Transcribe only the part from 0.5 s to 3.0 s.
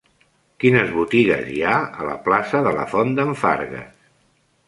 Quines botigues hi ha a la plaça de la